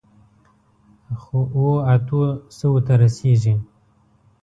[1.21, 2.21] خو، اوو، اتو
[2.57, 3.53] سووو ته رسېږي.